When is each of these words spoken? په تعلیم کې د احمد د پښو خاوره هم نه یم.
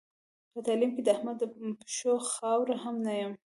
په 0.51 0.59
تعلیم 0.65 0.91
کې 0.95 1.01
د 1.03 1.07
احمد 1.15 1.35
د 1.39 1.43
پښو 1.81 2.13
خاوره 2.33 2.75
هم 2.83 2.95
نه 3.05 3.13
یم. 3.19 3.31